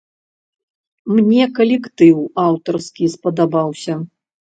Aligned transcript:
Мне 1.17 1.43
калектыў 1.61 2.17
аўтарскі 2.49 3.15
спадабаўся. 3.19 3.93